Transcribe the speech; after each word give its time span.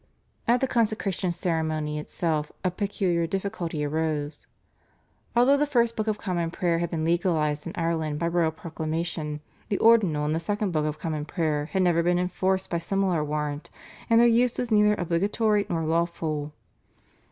At 0.47 0.61
the 0.61 0.67
consecration 0.67 1.31
ceremony 1.31 1.99
itself 1.99 2.51
a 2.63 2.71
peculiar 2.71 3.27
difficulty 3.27 3.85
arose. 3.85 4.47
Although 5.35 5.57
the 5.57 5.67
First 5.67 5.95
Book 5.95 6.07
of 6.07 6.17
Common 6.17 6.49
Prayer 6.49 6.79
had 6.79 6.89
been 6.89 7.05
legalised 7.05 7.67
in 7.67 7.73
Ireland 7.75 8.17
by 8.17 8.27
royal 8.27 8.49
proclamation, 8.49 9.41
the 9.69 9.77
Ordinal 9.77 10.25
and 10.25 10.33
the 10.33 10.39
Second 10.39 10.71
Book 10.71 10.87
of 10.87 10.97
Common 10.97 11.25
Prayer 11.25 11.65
had 11.67 11.83
never 11.83 12.01
been 12.01 12.17
enforced 12.17 12.71
by 12.71 12.79
similar 12.79 13.23
warrant, 13.23 13.69
and 14.09 14.19
their 14.19 14.25
use 14.27 14.57
was 14.57 14.71
neither 14.71 14.95
obligatory 14.95 15.67
nor 15.69 15.83
lawful. 15.85 16.51